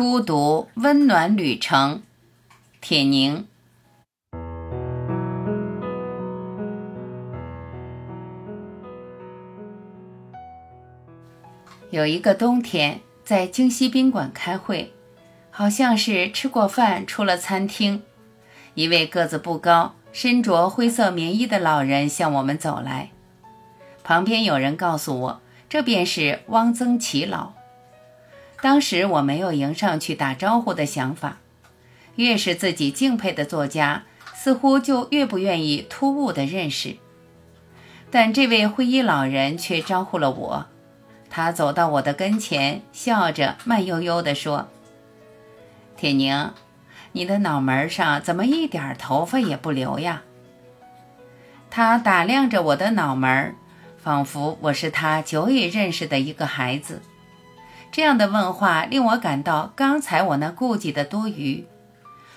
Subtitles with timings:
[0.00, 2.02] 孤独温暖旅程，
[2.80, 3.46] 铁凝。
[11.90, 14.94] 有一个冬天，在京西宾馆开会，
[15.50, 18.02] 好像是吃过饭出了餐厅，
[18.72, 23.10] 一位个子不高、身着灰色棉衣的老人向我们走来。
[24.02, 27.59] 旁边有人告诉我，这便是汪曾祺老。
[28.62, 31.38] 当时我没有迎上去打招呼的想法，
[32.16, 36.96] 越是自己敬佩的作家，似乎就越不愿意突兀的认识。
[38.10, 40.66] 但这位灰衣老人却招呼了我。
[41.30, 44.68] 他走到我的跟前，笑着慢悠悠地说
[45.96, 46.50] ：“铁凝，
[47.12, 50.22] 你的脑门上怎么一点头发也不留呀？”
[51.70, 53.54] 他打量着我的脑门，
[54.02, 57.00] 仿佛我是他久已认识的一个孩子。
[57.92, 61.66] 这样的问话令我感到刚才我那顾忌的多余。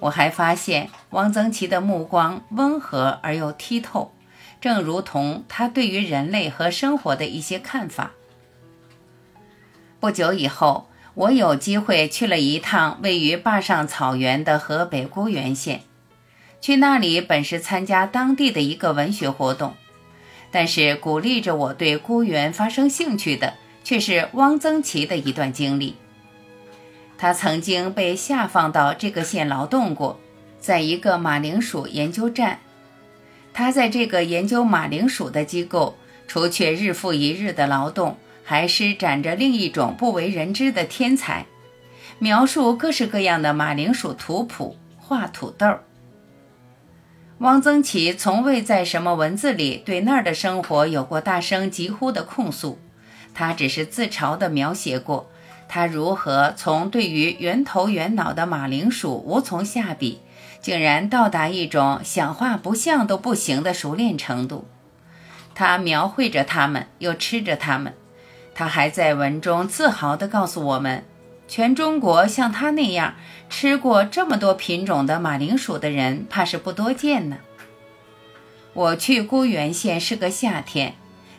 [0.00, 4.12] 我还发现汪曾祺的目光温和而又剔透，
[4.60, 8.12] 正如同他对于人类和生活的一些看法。
[10.00, 15.82] 不久以后，我有机会去了一趟位于坝上草原的河北沽源县。
[16.60, 19.74] 去那里本是参加当地的一个文学活动，
[20.50, 25.94] 但是鼓励着我对沽源发生兴趣的，却是汪曾祺的一段经历。
[27.16, 30.18] 他曾经被下放到这个县劳动过，
[30.58, 32.58] 在一个马铃薯研究站。
[33.52, 35.96] 他在这个研究马铃薯的机构，
[36.26, 38.16] 除却日复一日的劳动。
[38.46, 41.46] 还施展着另一种不为人知的天才，
[42.18, 45.78] 描述各式各样的马铃薯图谱，画土豆。
[47.38, 52.78] 汪曾祺从未在什么文字里对那儿的生活有过大声疾呼的控诉，
[53.34, 55.28] 他只是自嘲地描写过
[55.68, 60.20] 他如何从对于圆头圆脑的马铃薯无从下笔，
[60.60, 64.66] 竟然到达一种想画不像都不行的熟练程度。
[65.54, 67.94] 他描绘着它们，又吃着它们。
[68.54, 71.04] 他还在文中自豪地告诉我们，
[71.48, 73.14] 全中国像他那样
[73.50, 77.38] 吃过这么多品种的马铃薯的人，怕是不多见呢。
[78.72, 80.94] 我去孤原县是个夏天，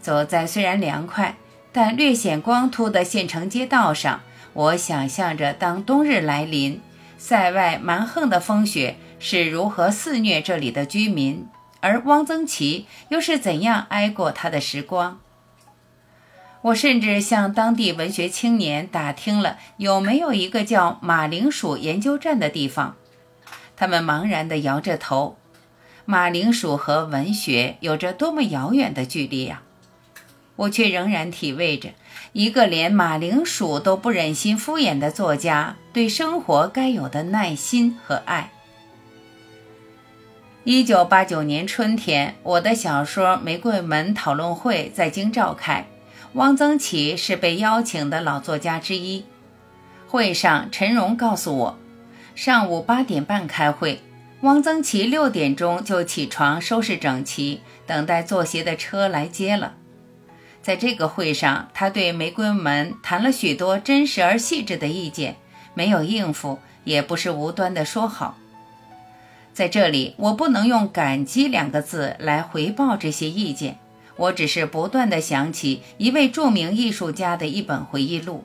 [0.00, 1.36] 走在虽然凉快，
[1.72, 4.22] 但略显光秃的县城街道上，
[4.52, 6.80] 我想象着当冬日来临，
[7.16, 11.46] 塞外蛮横的风雪是如何肆虐这里的居民，
[11.80, 15.20] 而汪曾祺又是怎样挨过他的时光。
[16.62, 22.96] 我甚至向当地文学青年打听了有没有一个叫马铃薯研究站的地方，
[23.76, 25.38] 他们茫然地摇着头。
[26.04, 29.62] 马铃薯和文学有着多么遥远的距离呀！
[30.60, 31.90] 我却仍然体味着
[32.32, 38.52] 一个连马铃薯都不忍心敷衍的作家对生活该有的耐心和爱。
[40.64, 45.86] 一九八九年春天，我的小说《玫瑰门》讨论会在京召开。
[46.34, 49.24] 汪曾祺是被邀请的老作家之一。
[50.06, 51.78] 会上，陈荣告诉我，
[52.34, 54.02] 上午八点半开会，
[54.42, 59.76] 汪曾祺六点钟就起床收拾整齐，等待坐席的车来接了。
[60.62, 65.36] 在这个会上，他对《玫瑰门》谈了许多真实而细致的意见，
[65.74, 68.36] 没有应付，也不是无端的说好。
[69.52, 73.78] 在这里，我不能用感激两个字来回报这些意见。
[74.16, 78.44] 我只是不断的想起一位著名艺术家的一本回忆录。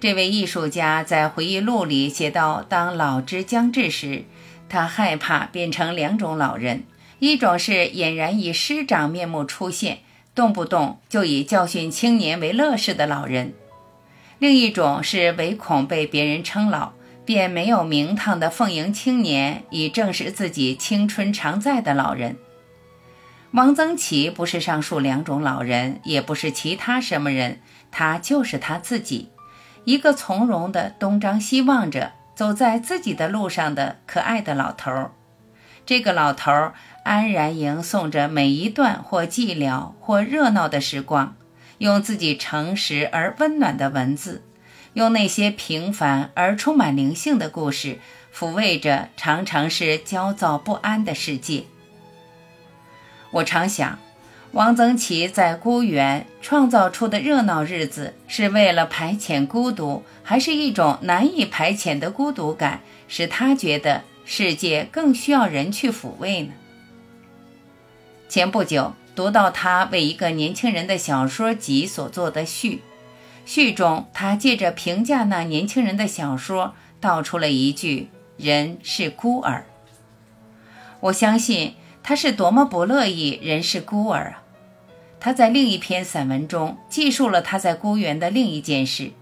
[0.00, 4.24] 这位艺术家在回忆录里写道：当老之将至时，
[4.68, 6.82] 他害怕变成两种老人：
[7.20, 10.00] 一种是俨然以师长面目出现，
[10.34, 13.52] 动不动就以教训青年为乐事的老人；
[14.38, 16.92] 另一种是唯恐被别人称老，
[17.24, 22.36] 便没有名堂的奉迎青年，以证实自己青春常在的老人。
[23.52, 27.60] 汪曾祺不是上述两种老人，也不是其他什么人，
[27.92, 29.28] 他就是他自己，
[29.84, 35.12] 一个从容的东张西望着走在自己的路上的可爱的老头儿。
[35.86, 41.36] 这个老头儿安然迎送着每一段或寂寥或热闹的时光，
[41.78, 44.42] 用自己诚实而温暖的文字，
[44.94, 47.98] 用那些平凡而充满灵性的故事，
[48.34, 51.64] 抚慰着常常是焦躁不安的世界。
[53.30, 53.98] 我常想，
[54.52, 66.52] 汪曾祺在孤园创造出的热闹日子，是为了排遣孤独，还是一种难以排遣的孤独感，使他觉得世界更需要人去抚慰呢？
[68.28, 72.82] 前不久读到他为一个年轻人的小说集所做的序，
[73.44, 79.66] 序中，他借着评价那年轻人的小说，道出了一句：“人是孤儿。”
[81.00, 84.42] 我相信他是多么不乐意人是孤儿啊！
[85.20, 89.12] 他在另一篇散文中记述了他在孤园的另一件事。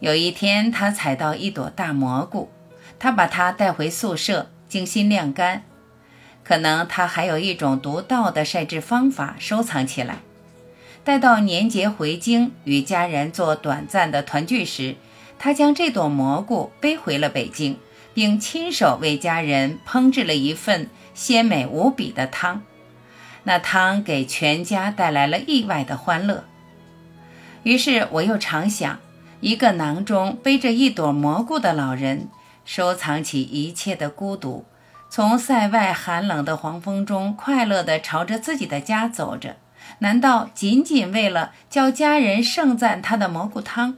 [0.00, 2.50] 有一天，他采到一朵大蘑菇，
[2.98, 5.62] 他把它带回宿舍，精心晾干。
[6.42, 10.16] 可能他还有一种独到的晒制方法，收藏起来。
[11.04, 14.96] 待到年节回京，与家人做短暂的团聚时，
[15.38, 17.78] 他将这朵蘑菇背回了北京，
[18.12, 22.62] 并亲手为家人烹制了一份鲜美无比的汤。
[23.44, 26.44] 那汤给全家带来了意外的欢乐。
[27.62, 28.98] 于是我又常想，
[29.40, 32.28] 一个囊中背着一朵蘑菇的老人，
[32.72, 34.64] 收藏起一切的孤独，
[35.08, 39.56] 从塞外寒冷的黄风中快乐地朝着自己的家走着。
[39.98, 43.96] 难道仅仅为了叫家人盛赞他的蘑菇汤？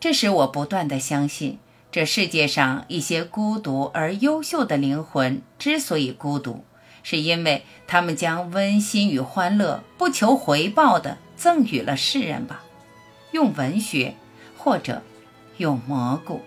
[0.00, 1.58] 这使我不断的相信，
[1.92, 6.64] 这世界上一些孤独而优秀的灵魂之所以孤独，
[7.02, 12.62] 是因为他们将温馨与欢乐不求回报的赠予了世人吧，
[13.32, 14.14] 用文学，
[14.56, 15.02] 或者
[15.58, 16.40] 用蘑菇。